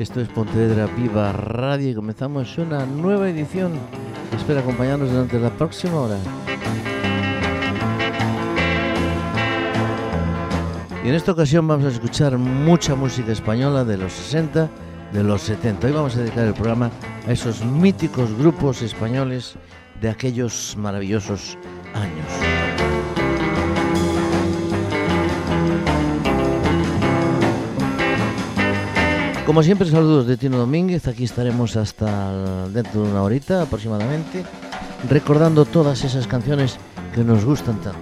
[0.00, 3.72] esto es Pontevedra Viva Radio y comenzamos una nueva edición.
[4.34, 6.16] Espero acompañarnos durante la próxima hora.
[11.04, 14.70] Y en esta ocasión vamos a escuchar mucha música española de los 60,
[15.12, 15.88] de los 70.
[15.88, 16.90] Hoy vamos a dedicar el programa
[17.28, 19.56] a esos míticos grupos españoles
[20.00, 21.58] de aquellos maravillosos
[21.92, 22.69] años.
[29.50, 31.08] Como siempre, saludos de Tino Domínguez.
[31.08, 34.44] Aquí estaremos hasta dentro de una horita aproximadamente,
[35.08, 36.78] recordando todas esas canciones
[37.12, 37.98] que nos gustan tanto.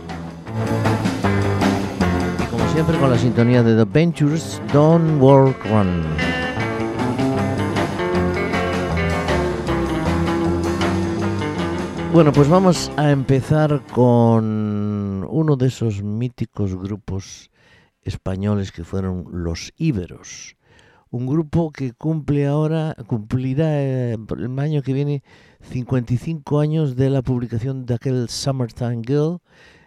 [2.44, 6.02] Y como siempre, con la sintonía de The Ventures, Don't Walk Run.
[12.12, 17.50] Bueno, pues vamos a empezar con uno de esos míticos grupos
[18.02, 20.57] españoles que fueron los íberos
[21.10, 25.22] un grupo que cumple ahora, cumplirá eh, el año que viene
[25.62, 29.40] 55 años de la publicación de aquel Summertime Girl,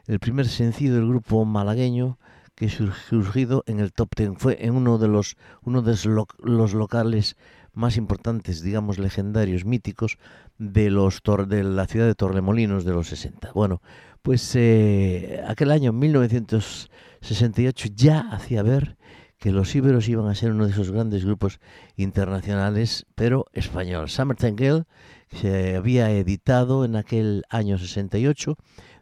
[0.08, 2.18] el primer sencillo del grupo malagueño
[2.56, 4.36] que surgido en el top ten.
[4.36, 5.98] Fue en uno de los, uno de
[6.44, 7.36] los locales
[7.74, 10.18] más importantes, digamos, legendarios, míticos
[10.58, 13.52] de, los de la ciudad de Torremolinos de los 60.
[13.54, 13.82] Bueno,
[14.22, 18.98] pues eh, aquel año, 1968, ya hacía ver
[19.42, 21.60] que los íberos iban a ser uno de esos grandes grupos
[21.96, 24.08] internacionales, pero español.
[24.08, 24.86] Summertime Girl
[25.32, 28.56] se había editado en aquel año 68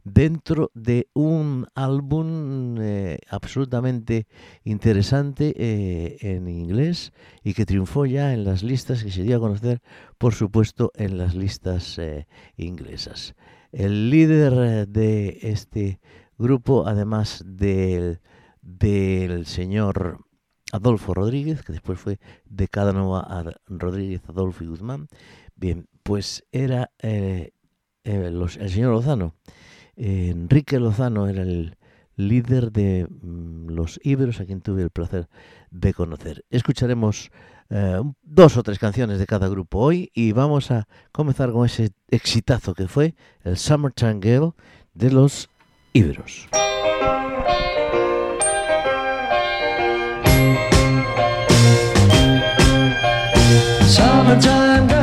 [0.06, 4.28] dentro de un álbum eh, absolutamente
[4.64, 7.12] interesante eh, en inglés
[7.44, 9.82] y que triunfó ya en las listas que se dio a conocer,
[10.18, 13.36] por supuesto, en las listas eh, inglesas.
[13.74, 16.00] El líder de este
[16.38, 18.22] grupo, además del,
[18.62, 20.29] del señor
[20.72, 25.08] Adolfo Rodríguez, que después fue de a Rodríguez, Adolfo y Guzmán.
[25.56, 27.52] Bien, pues era eh,
[28.04, 29.36] eh, el señor Lozano.
[29.96, 31.76] Enrique Lozano era el
[32.20, 35.28] líder de mm, los íberos, a quien tuve el placer
[35.72, 36.46] de conocer.
[36.50, 37.32] Escucharemos
[37.70, 41.92] eh, dos o tres canciones de cada grupo hoy y vamos a comenzar con ese
[42.10, 44.54] exitazo que fue el Summer Girl
[44.94, 45.50] de los
[45.94, 46.50] íberos.
[53.90, 54.99] Summertime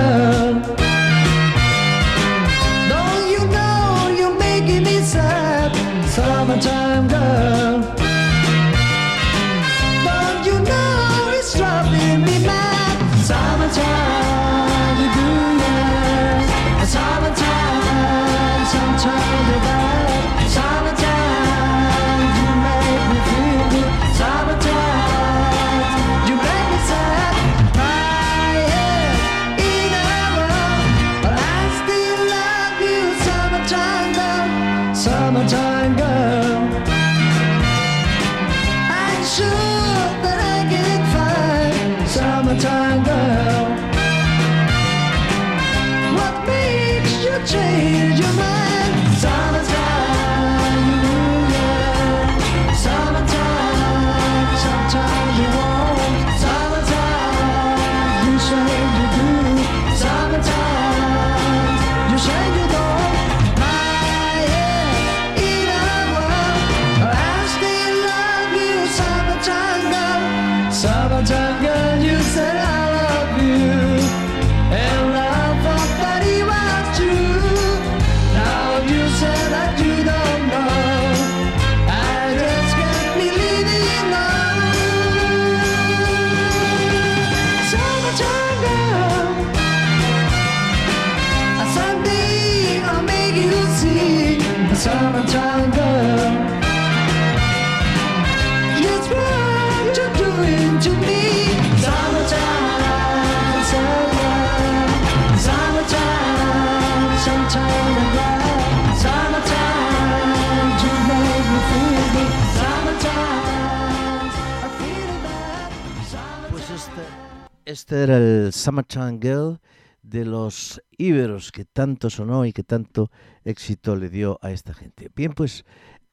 [118.66, 119.60] Summertime Girl
[120.02, 123.12] de los íberos que tanto sonó y que tanto
[123.44, 125.08] éxito le dio a esta gente.
[125.14, 125.64] Bien, pues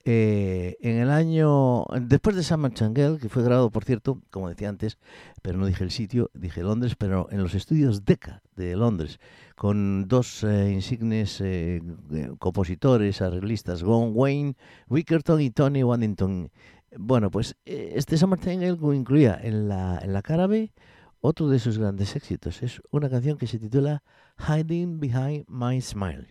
[0.06, 4.70] eh, en el año, después de Summer Changel, que fue grabado, por cierto, como decía
[4.70, 5.00] antes,
[5.42, 9.20] pero no dije el sitio, dije Londres, pero en los estudios DECA de Londres,
[9.56, 11.82] con dos eh, insignes eh,
[12.38, 14.56] compositores, arreglistas, Gon Wayne
[14.90, 16.52] Wickerton y Tony Waddington
[17.00, 20.48] Bueno, pues este Summer Tangle incluía en la, en la cara
[21.24, 22.62] otro de sus grandes éxitos.
[22.62, 24.04] Es una canción que se titula
[24.38, 26.28] Hiding Behind My Smile.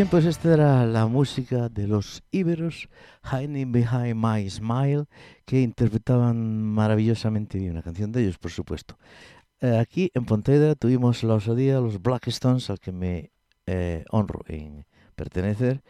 [0.00, 2.88] Bien, pues esta era la música de los íberos,
[3.22, 5.04] Hiding Behind My Smile,
[5.44, 8.96] que interpretaban maravillosamente una canción de ellos, por supuesto.
[9.60, 13.30] Eh, aquí en Pontevedra tuvimos la osadía, los Black Stones, al que me
[13.66, 14.86] eh, honro en
[15.16, 15.82] pertenecer.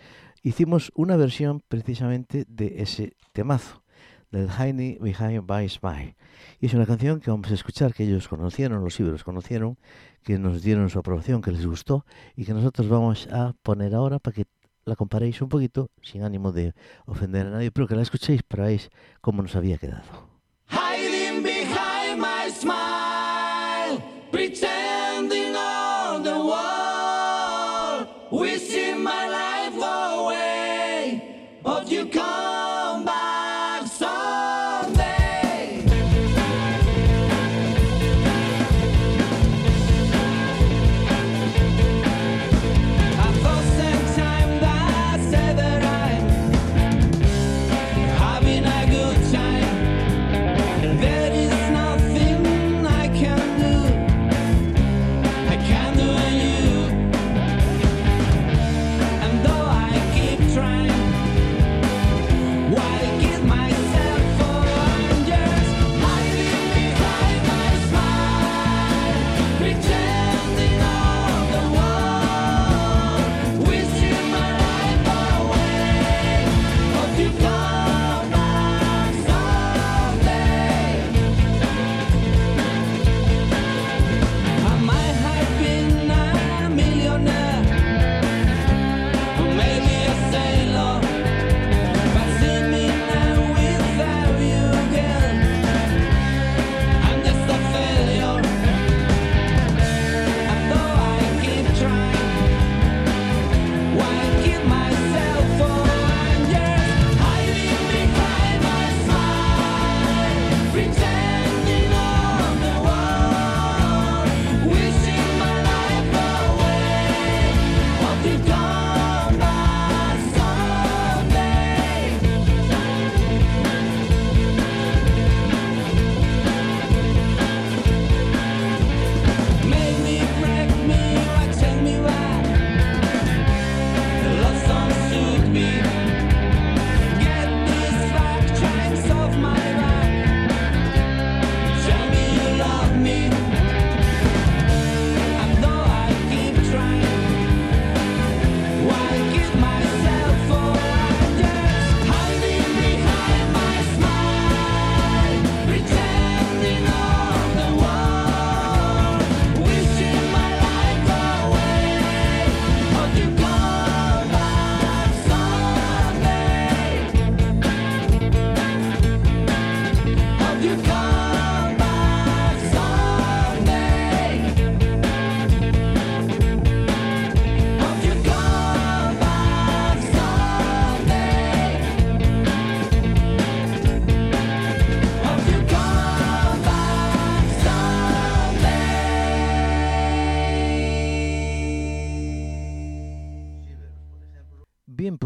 [0.42, 3.84] Hicimos una versión precisamente de ese temazo,
[4.32, 6.16] del Hiding Behind My Smile.
[6.60, 9.78] Y es una canción que vamos a escuchar, que ellos conocieron, los íberos conocieron,
[10.22, 12.04] que nos dieron su aprobación, que les gustó
[12.36, 14.44] y que nosotros vamos a poner ahora para que
[14.84, 16.74] la comparéis un poquito, sin ánimo de
[17.06, 20.30] ofender a nadie, pero que la escuchéis para veis cómo nos había quedado.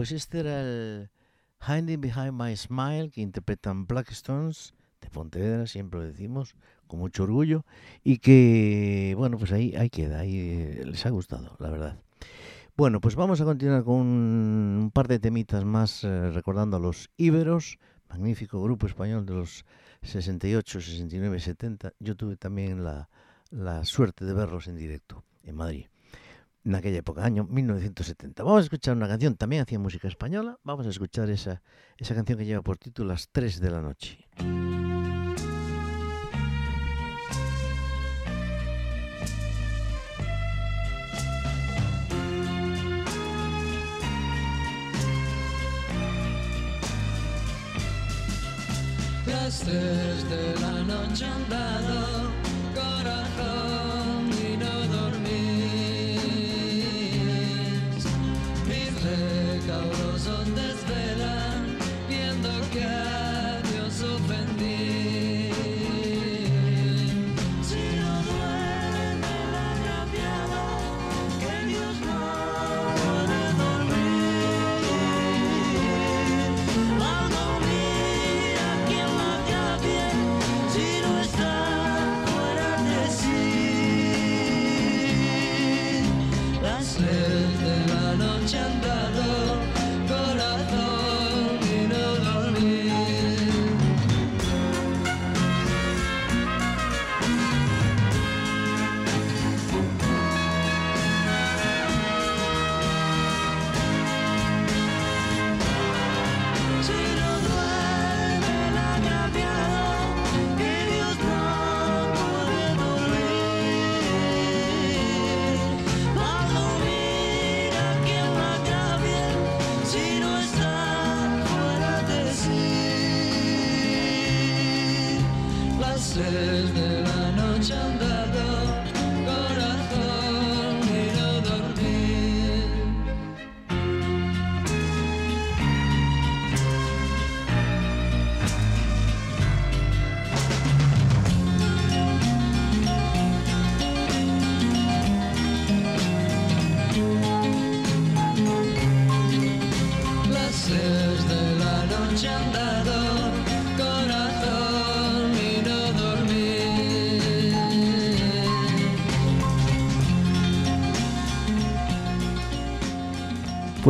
[0.04, 1.08] Pues este era el
[1.66, 6.56] Hiding Behind My Smile que interpretan Blackstones de Pontevedra, siempre lo decimos
[6.86, 7.64] con mucho orgullo
[8.02, 11.96] y que, bueno, pues ahí, ahí queda, ahí eh, les ha gustado, la verdad.
[12.76, 17.08] Bueno, pues vamos a continuar con un par de temitas más eh, recordando a los
[17.16, 17.78] íberos,
[18.10, 19.64] magnífico grupo español de los
[20.02, 21.94] 68, 69, 70.
[21.98, 23.08] Yo tuve también la,
[23.48, 25.86] la suerte de verlos en directo en Madrid
[26.64, 28.42] en aquella época, año 1970.
[28.42, 31.62] Vamos a escuchar una canción, también hacía música española, vamos a escuchar esa,
[31.98, 34.18] esa canción que lleva por título Las 3 de la noche.
[49.26, 52.03] Las 3 de la noche han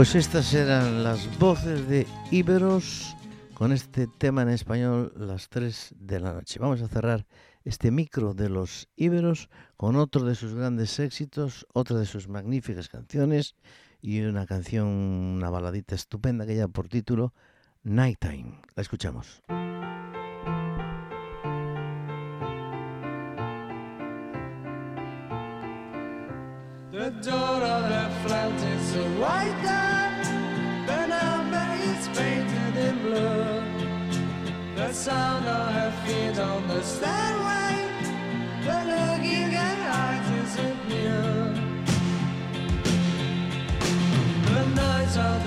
[0.04, 3.16] Pues estas eran las voces de Íberos
[3.54, 6.58] con este tema en español, las 3 de la noche.
[6.58, 7.25] Vamos a cerrar
[7.64, 12.90] este micro de los Íberos con otro de sus grandes éxitos, otra de sus magníficas
[12.90, 13.54] canciones
[14.02, 17.32] y una canción, una baladita estupenda que lleva por título
[17.82, 18.61] Nighttime.
[18.76, 19.42] La escuchamos.
[35.04, 37.75] Sound of her feet on the stairway.
[38.64, 41.52] The look in her eyes isn't new.
[44.49, 45.44] The noise of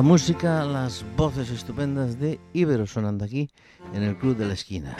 [0.00, 3.50] La música, las voces estupendas de Ibero sonando aquí
[3.92, 4.96] en el Club de la Esquina.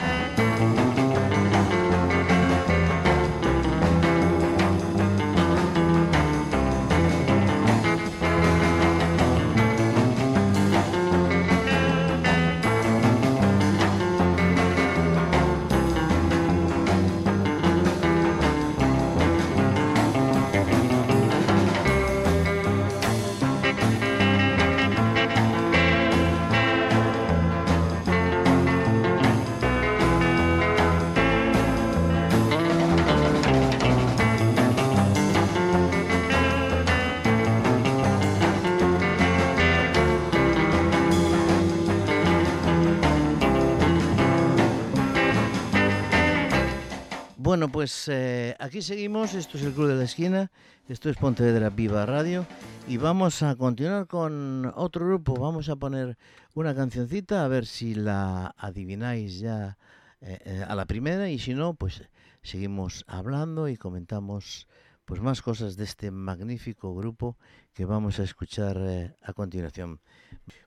[47.51, 50.49] Bueno, pues eh, aquí seguimos, esto es el Club de la Esquina,
[50.87, 52.45] esto es Pontevedra Viva Radio.
[52.87, 56.17] Y vamos a continuar con otro grupo, vamos a poner
[56.53, 59.77] una cancioncita a ver si la adivináis ya
[60.21, 61.29] eh, eh, a la primera.
[61.29, 62.03] Y si no, pues
[62.41, 64.65] seguimos hablando y comentamos
[65.03, 67.35] pues más cosas de este magnífico grupo
[67.73, 68.77] que vamos a escuchar
[69.21, 69.99] a continuación.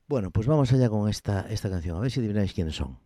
[0.05, 3.04] Bueno, pues vamos allá con esta, esta canción, a ver si adivináis quiénes son.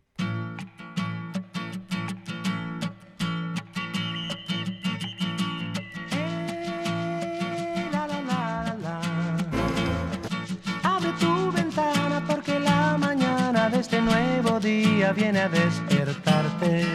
[14.00, 16.86] Nuevo día viene a despertarte.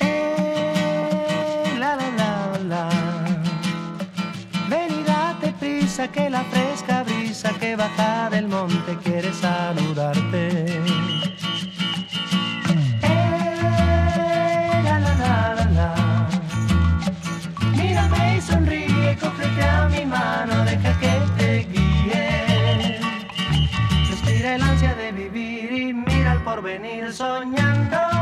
[0.00, 2.88] Eh, la, la, la, la.
[4.68, 5.04] Ven
[5.60, 10.80] prisa que la fresca brisa que baja del monte quiere saludarte.
[13.02, 13.60] Eh,
[14.84, 15.94] la, la, la, la.
[17.76, 21.13] Mírame y sonríe, cógete a mi mano, deja que
[26.62, 28.13] mira al porvenir soñando.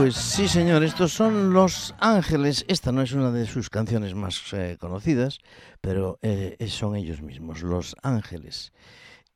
[0.00, 2.64] Pues sí, señor, estos son Los Ángeles.
[2.68, 5.40] Esta no es una de sus canciones más eh, conocidas,
[5.82, 8.72] pero eh, son ellos mismos, Los Ángeles.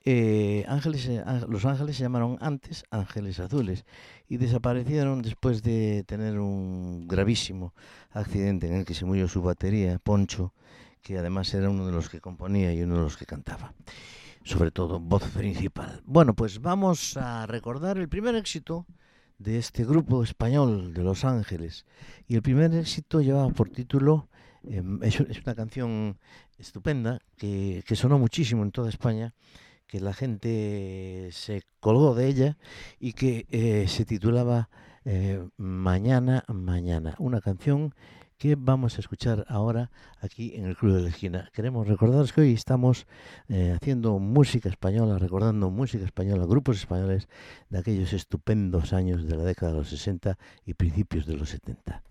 [0.07, 3.85] Eh, ángeles, eh, los ángeles se llamaron antes Ángeles Azules
[4.27, 7.75] y desaparecieron después de tener un gravísimo
[8.13, 10.55] accidente en el que se murió su batería, Poncho,
[11.03, 13.75] que además era uno de los que componía y uno de los que cantaba.
[14.45, 16.01] Sobre todo voz principal.
[16.07, 18.87] Bueno, pues vamos a recordar el primer éxito
[19.39, 21.87] de este grupo español de Los Ángeles.
[22.29, 24.29] Y el primer éxito llevaba por título,
[24.63, 26.19] em, es, una canción
[26.59, 29.35] estupenda que, que sonó muchísimo en toda España,
[29.87, 32.59] que la gente se colgó de ella
[32.99, 34.69] y que eh, se titulaba
[35.05, 37.15] eh, Mañana, Mañana.
[37.19, 37.95] Una canción
[38.45, 41.51] que vamos a escuchar ahora aquí en el Club de la Esquina.
[41.55, 43.07] Queremos recordaros que hoy estamos
[43.49, 47.27] eh, haciendo música española, recordando música española, grupos españoles
[47.71, 52.03] de aquellos estupendos años de la década de los 60 y principios de los 70.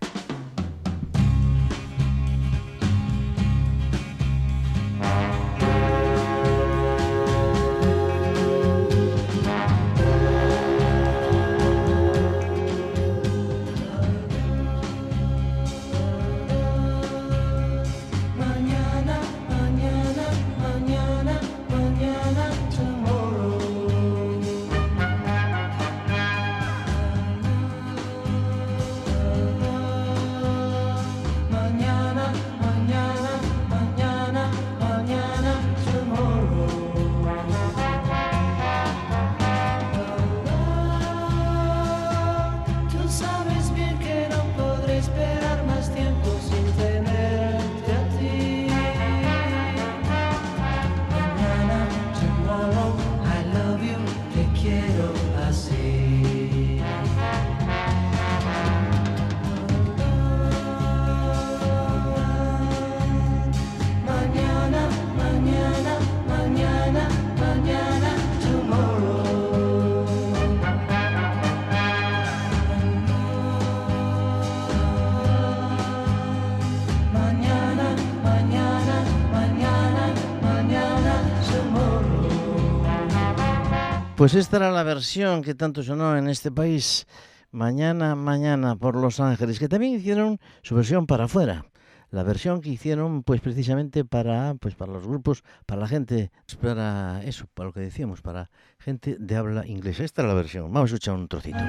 [84.24, 87.08] Pues esta era la versión que tanto sonó en este país,
[87.52, 91.66] Mañana, Mañana por Los Ángeles, que también hicieron su versión para afuera.
[92.10, 96.32] La versión que hicieron, pues precisamente para, pues para los grupos, para la gente,
[96.62, 100.06] para eso, para lo que decíamos, para gente de habla inglesa.
[100.06, 100.72] Esta es la versión.
[100.72, 101.60] Vamos a escuchar un trocito.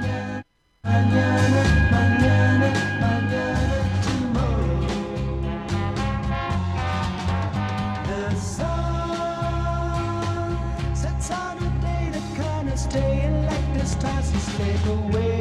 [3.31, 3.54] The
[14.57, 15.34] take away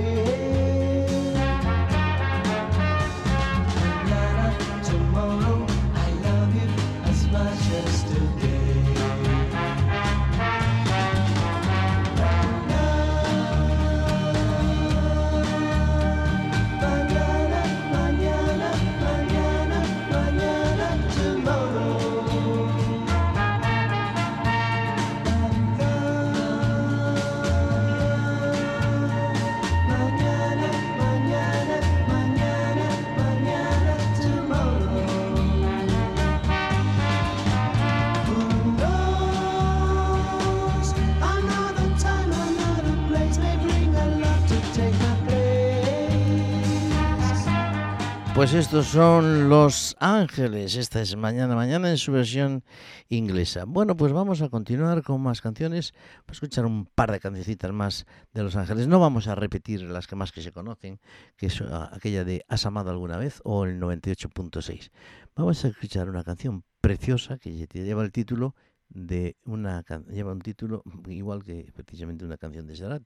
[48.44, 50.76] Pues estos son Los Ángeles.
[50.76, 52.66] Esta es Mañana, Mañana en su versión
[53.08, 53.64] inglesa.
[53.66, 55.94] Bueno, pues vamos a continuar con más canciones.
[56.30, 58.90] Escuchar un par de cancioncitas más de Los Ángeles.
[58.90, 61.00] No vamos a repetir las que más que se conocen,
[61.38, 64.92] que es ah, aquella de Has amado alguna vez o el 98.6.
[65.38, 68.56] Vamos a escuchar una canción preciosa que lle- lleva el título
[68.90, 73.04] de una lleva un título igual que precisamente una canción de Serrat.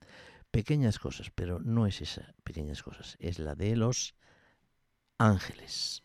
[0.50, 4.16] Pequeñas cosas, pero no es esa, pequeñas cosas, es la de Los
[5.20, 6.04] Ángeles.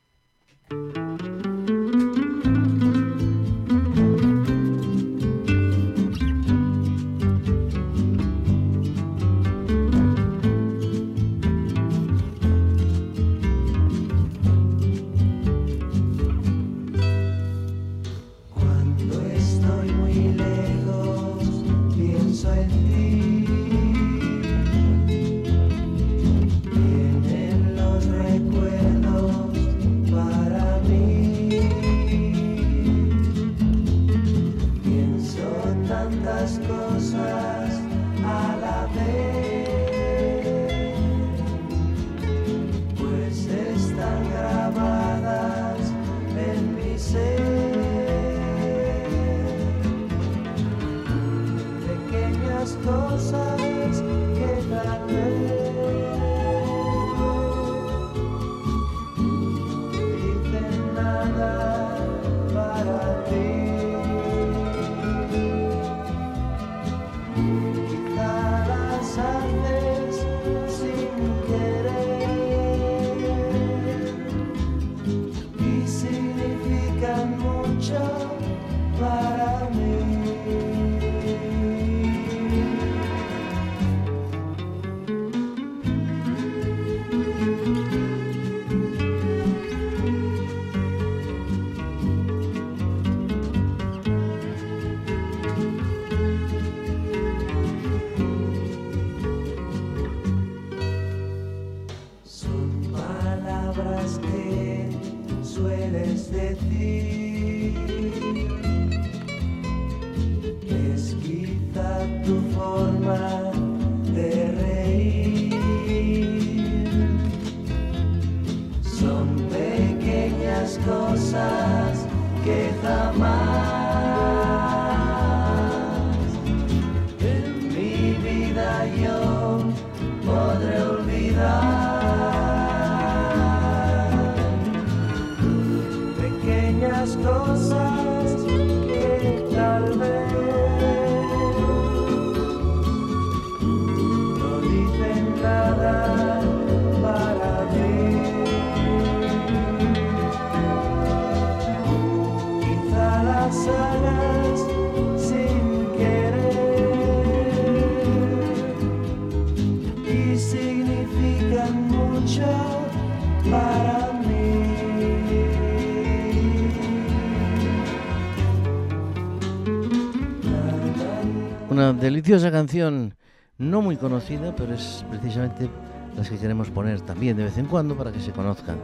[172.03, 173.15] Deliciosa canción,
[173.59, 175.71] no muy conocida, pero es precisamente
[176.17, 178.77] las que queremos poner también de vez en cuando para que se conozcan.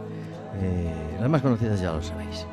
[0.61, 2.47] Eh, las más conocidas ya lo sabéis.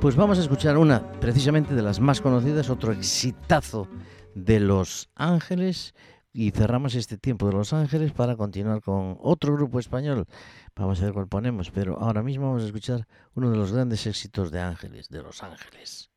[0.00, 3.88] Pues vamos a escuchar una precisamente de las más conocidas, otro exitazo
[4.34, 5.94] de Los Ángeles.
[6.32, 10.26] Y cerramos este tiempo de Los Ángeles para continuar con otro grupo español.
[10.74, 14.06] Vamos a ver cuál ponemos, pero ahora mismo vamos a escuchar uno de los grandes
[14.06, 16.10] éxitos de Ángeles, de Los Ángeles.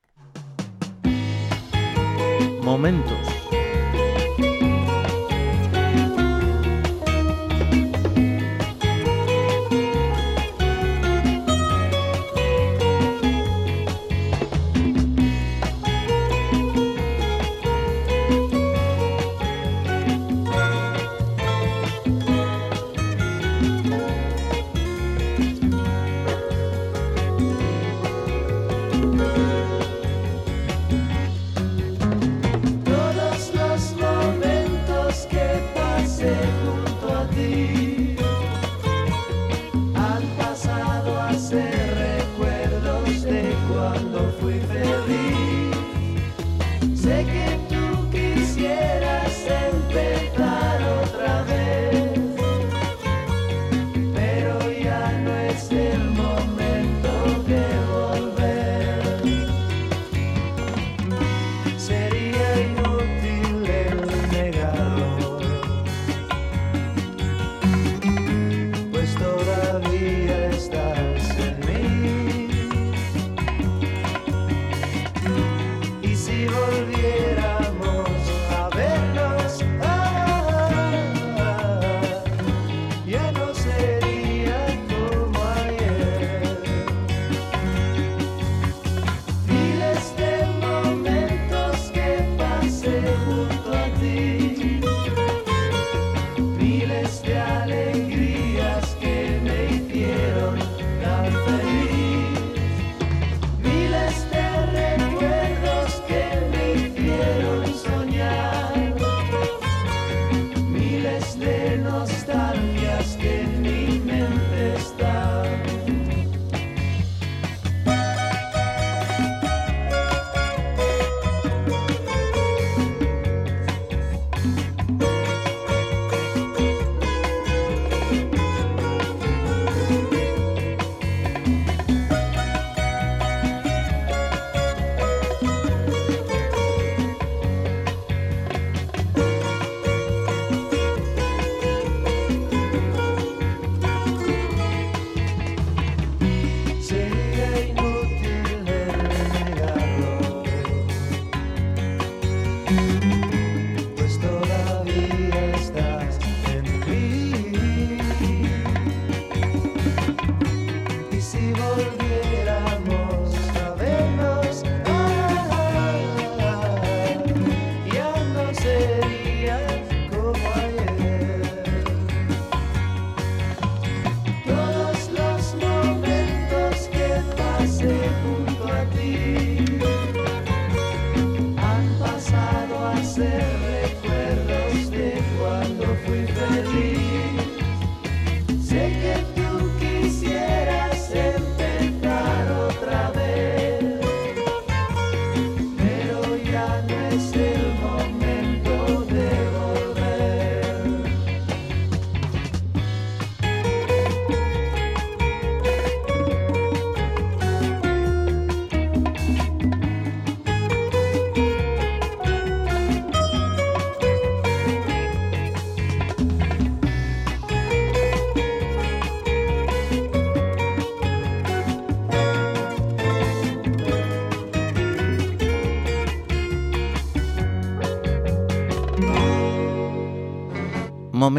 [2.64, 3.59] Momentos.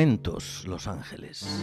[0.00, 1.62] Los Ángeles.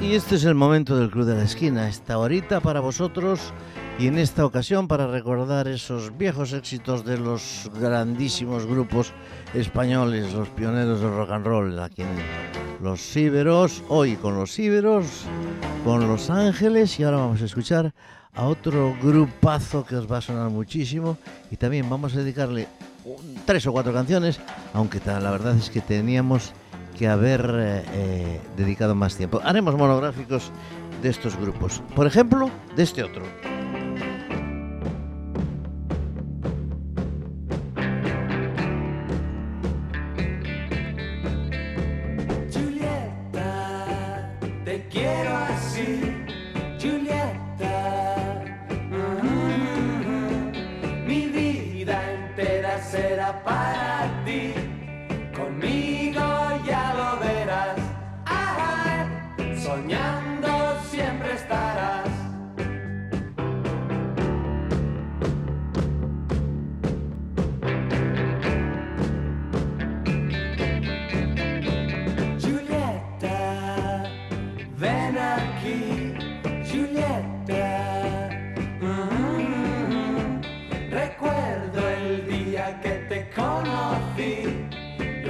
[0.00, 3.52] Y este es el momento del Club de la Esquina, esta horita para vosotros
[4.00, 9.12] y en esta ocasión para recordar esos viejos éxitos de los grandísimos grupos
[9.54, 15.24] españoles, los pioneros del rock and roll, en los Íberos, hoy con los Íberos,
[15.84, 17.92] con Los Ángeles y ahora vamos a escuchar
[18.34, 21.18] a otro grupazo que os va a sonar muchísimo
[21.50, 22.66] y también vamos a dedicarle
[23.44, 24.40] tres o cuatro canciones,
[24.72, 26.52] aunque la verdad es que teníamos
[26.98, 29.40] que haber eh, dedicado más tiempo.
[29.44, 30.50] Haremos monográficos
[31.02, 33.24] de estos grupos, por ejemplo, de este otro.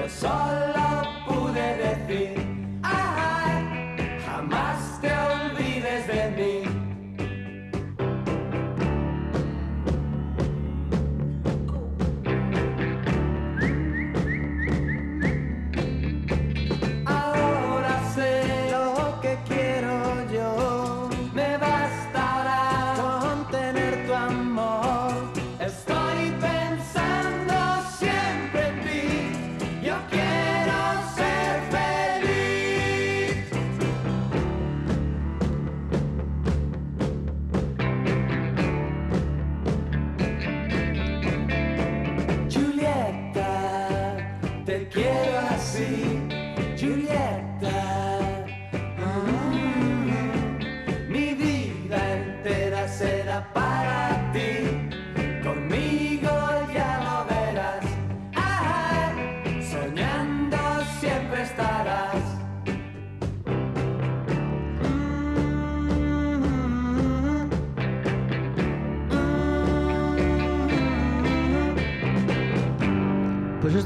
[0.04, 1.13] Yes, love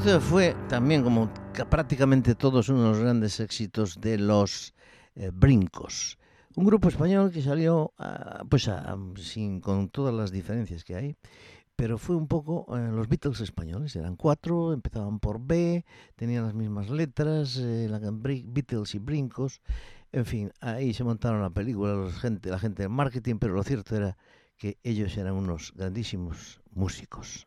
[0.09, 4.73] esto fue también como ca- prácticamente todos uno de los grandes éxitos de los
[5.15, 6.17] eh, Brincos.
[6.55, 11.17] Un grupo español que salió ah, pues a- sin, con todas las diferencias que hay,
[11.77, 13.95] pero fue un poco eh, los Beatles españoles.
[13.97, 15.85] Eran cuatro, empezaban por B,
[16.17, 19.61] tenían las mismas letras, eh, la, Beatles y Brincos.
[20.11, 23.63] En fin, ahí se montaron la película los gente, la gente de marketing, pero lo
[23.63, 24.17] cierto era
[24.57, 27.47] que ellos eran unos grandísimos músicos.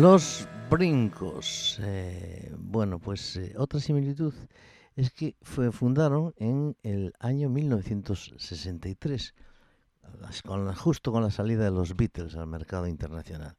[0.00, 1.78] Los brincos.
[1.82, 4.34] Eh, bueno, pues eh, otra similitud
[4.94, 9.34] es que fue, fundaron en el año 1963,
[10.20, 13.56] las- con justo con la salida de los Beatles al mercado internacional.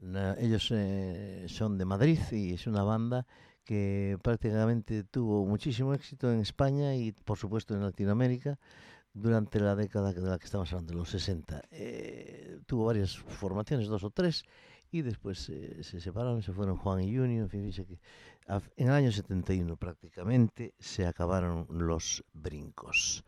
[0.00, 3.26] Na- ellos eh, son de Madrid y es una banda
[3.64, 8.58] que prácticamente tuvo muchísimo éxito en España y por supuesto en Latinoamérica
[9.14, 11.62] durante la década de la que estamos hablando, los 60.
[11.70, 14.44] Eh, tuvo varias formaciones, dos o tres,
[14.92, 17.98] y después se separaron, se fueron Juan y Junior, en fin, que
[18.76, 23.24] en el año 71 prácticamente se acabaron los brincos.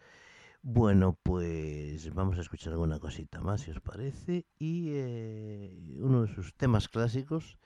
[0.63, 6.35] Bueno, pues vamos a escuchar alguna cosita más, si os parece, y eh, uno de
[6.35, 7.59] sus temas clásicos,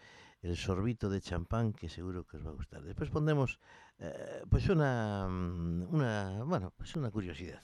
[0.43, 2.83] el sorbito de champán, que seguro que os va a gustar.
[2.83, 3.59] Después pondremos,
[3.99, 7.63] eh, pues una, mm, una, bueno, pues una curiosidad.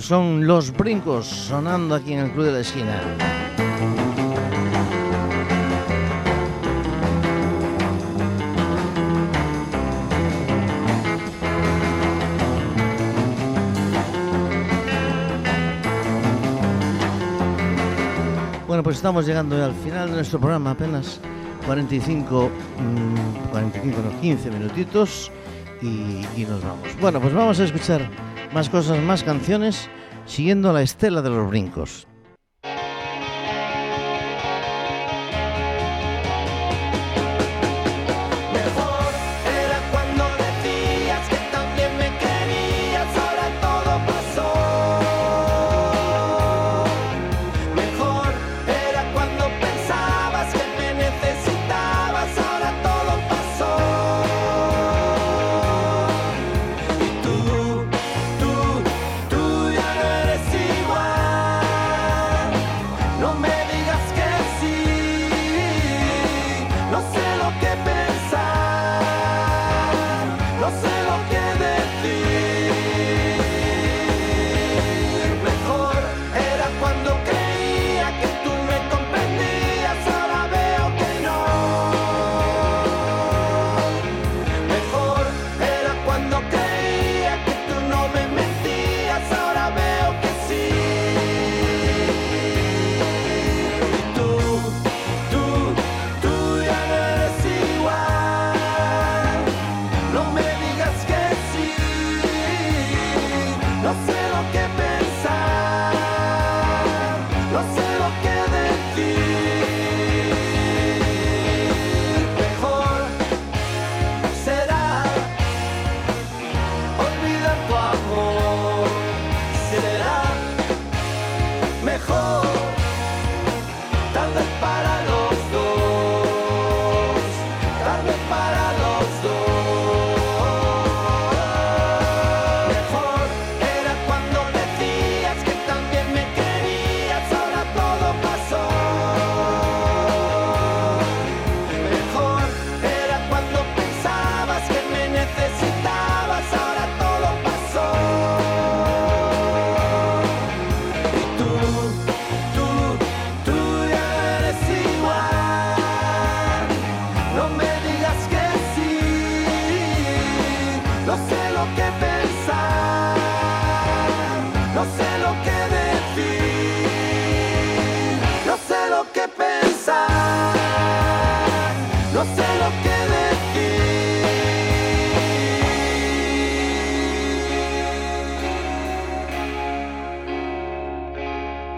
[0.00, 3.00] Son los brincos sonando aquí en el Club de la Esquina.
[18.66, 21.20] Bueno, pues estamos llegando al final de nuestro programa, apenas
[21.64, 25.30] 45, mm, 45 no, 15 minutitos
[25.80, 26.88] y nos vamos.
[27.00, 29.88] Bueno, pues vamos a escuchar más cosas, más canciones,
[30.26, 32.06] siguiendo la estela de los brincos.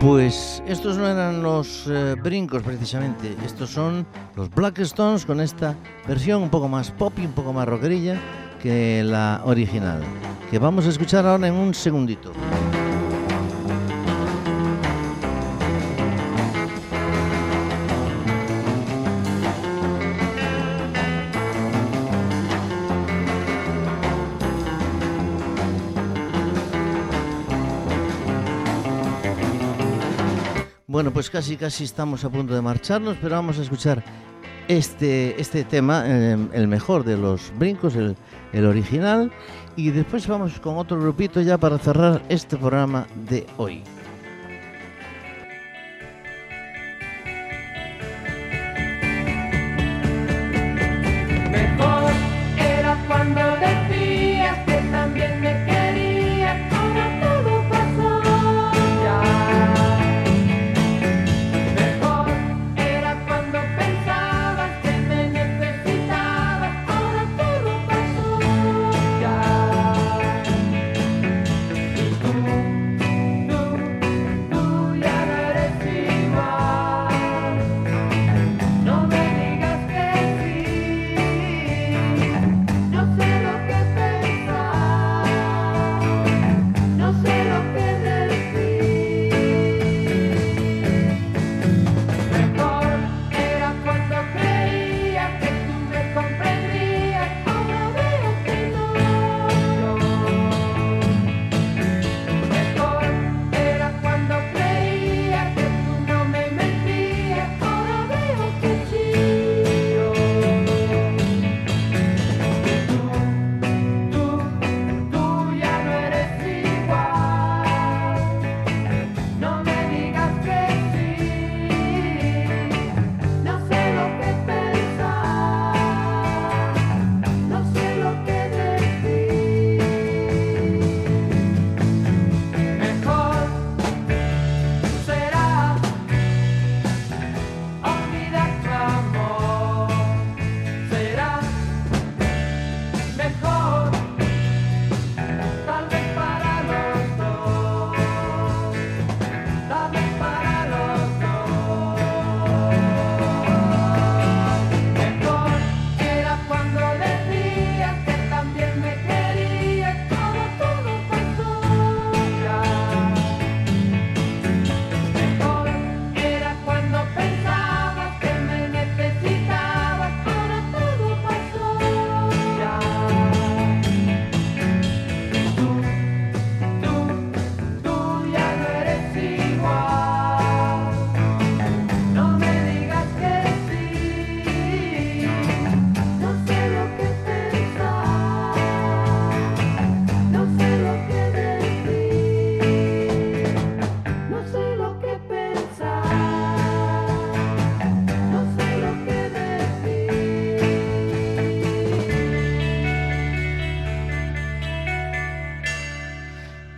[0.08, 4.06] Pues estos no eran los eh, brincos precisamente, estos son
[4.36, 5.76] los Black Stones con esta
[6.08, 8.18] versión un poco más pop y un poco más rockerilla
[8.62, 10.00] que la original,
[10.50, 12.32] que vamos a escuchar ahora en un segundito.
[30.98, 34.02] Bueno, pues casi casi estamos a punto de marcharnos, pero vamos a escuchar
[34.66, 38.16] este, este tema, eh, el mejor de los brincos, el,
[38.52, 39.30] el original,
[39.76, 43.84] y después vamos con otro grupito ya para cerrar este programa de hoy.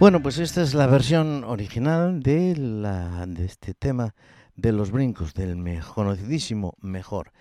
[0.00, 4.14] Bueno, pues esta es la versión original de, la, de este tema
[4.56, 7.32] de los brincos, del me- conocidísimo mejor.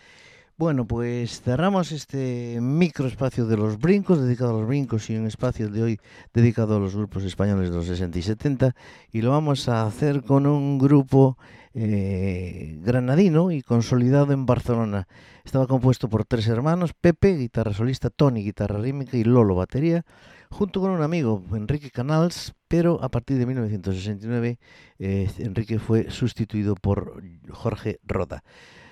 [0.57, 5.69] Bueno, pues cerramos este microespacio de los brincos, dedicado a los brincos, y un espacio
[5.69, 5.99] de hoy
[6.33, 8.75] dedicado a los grupos españoles de los 60 y 70,
[9.13, 11.37] y lo vamos a hacer con un grupo
[11.73, 15.07] eh, granadino y consolidado en Barcelona.
[15.45, 20.03] Estaba compuesto por tres hermanos, Pepe, guitarra solista, Tony, guitarra rítmica y Lolo, batería,
[20.49, 24.59] junto con un amigo, Enrique Canals, pero a partir de 1969
[24.99, 28.43] eh, Enrique fue sustituido por Jorge Roda.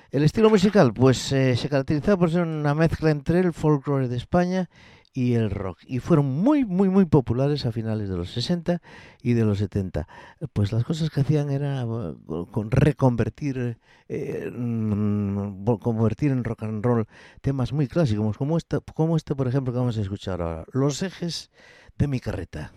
[0.10, 4.16] El estilo musical, pues eh, se caracterizaba por ser una mezcla entre el folclore de
[4.16, 4.70] España
[5.18, 5.80] y el rock.
[5.88, 8.84] Y fueron muy, muy, muy populares a finales de los 60
[9.24, 10.08] y de los 70.
[10.54, 12.14] Pues las cosas que hacían era eh,
[12.52, 17.08] con reconvertir, eh, mm, convertir en rock and roll
[17.42, 20.66] temas muy clásicos, como este, como este, por ejemplo, que vamos a escuchar ahora.
[20.72, 21.50] Los ejes
[21.98, 22.72] de mi carreta.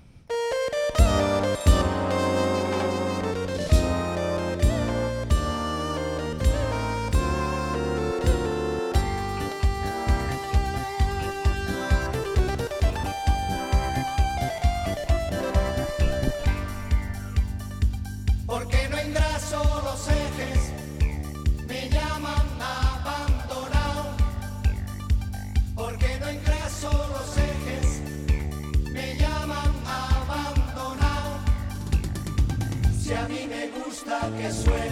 [34.40, 34.89] Que suene,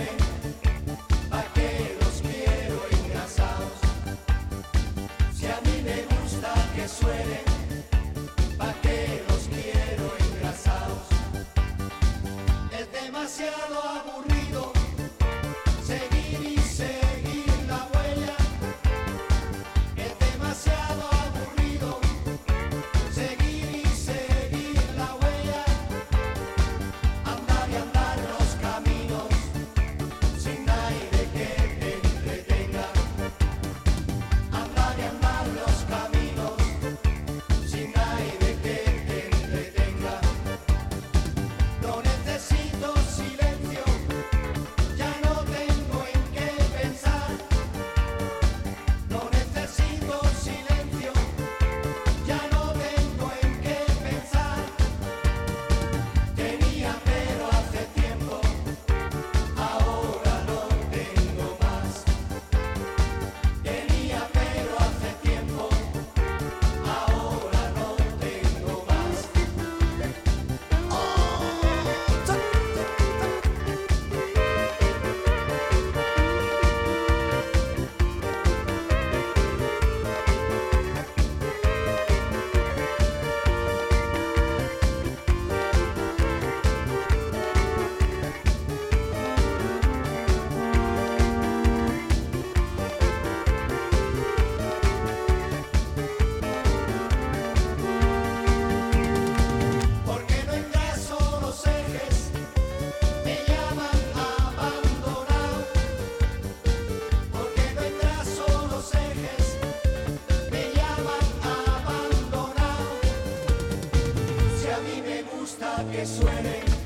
[115.98, 116.77] que suenen,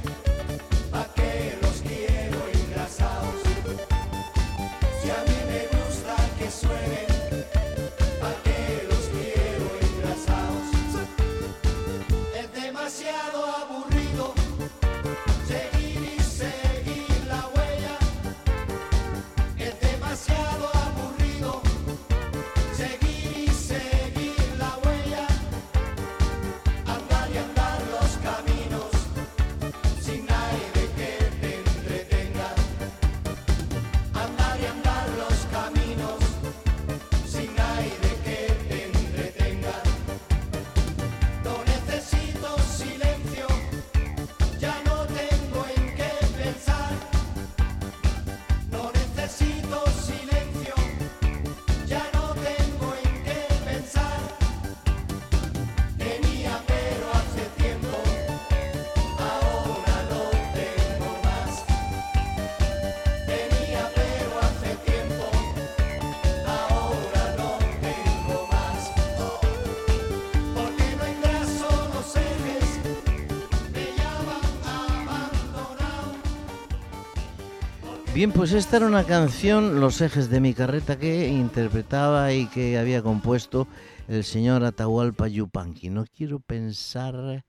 [78.22, 82.78] Bien, pues esta era una canción, Los ejes de mi carreta, que interpretaba y que
[82.78, 83.66] había compuesto
[84.06, 85.90] el señor Atahualpa Yupanqui.
[85.90, 87.42] No quiero pensar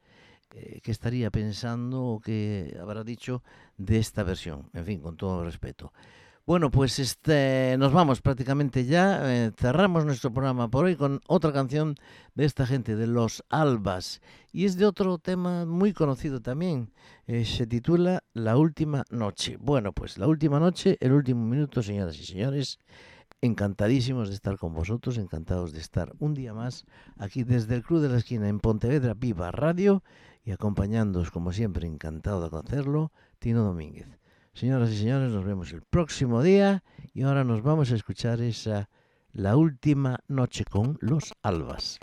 [0.55, 3.43] eh, qué estaría pensando o qué habrá dicho
[3.77, 4.67] de esta versión.
[4.73, 5.93] En fin, con todo respeto.
[6.45, 9.21] Bueno, pues este, nos vamos prácticamente ya.
[9.45, 11.95] eh, cerramos nuestro programa por hoy con otra canción
[12.35, 14.19] de esta gente, de Los Albas.
[14.51, 16.91] Y es de otro tema muy conocido también.
[17.27, 19.55] eh, se titula La Última Noche.
[19.57, 22.77] Bueno, pues La Última Noche, el último minuto, señoras y señores.
[23.41, 26.85] Encantadísimos de estar con vosotros, encantados de estar un día más
[27.17, 30.03] aquí desde el Club de la Esquina en Pontevedra Viva Radio
[30.43, 34.22] y acompañándoos, como siempre, encantado de hacerlo, Tino Domínguez.
[34.53, 36.83] Señoras y señores, nos vemos el próximo día
[37.13, 38.87] y ahora nos vamos a escuchar esa
[39.31, 41.99] La Última Noche con los Albas.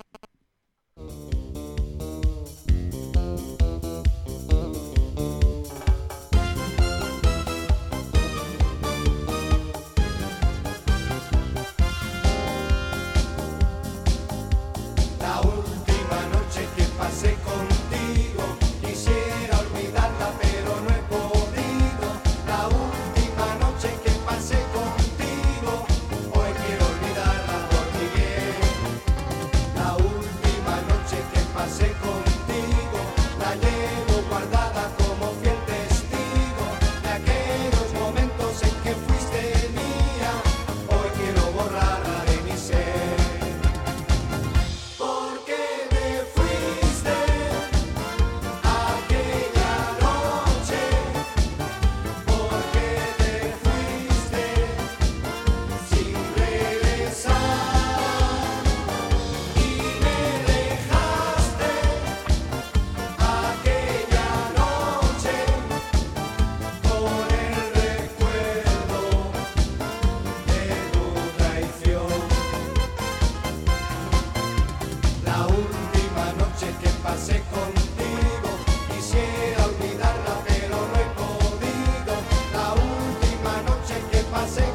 [84.31, 84.70] passei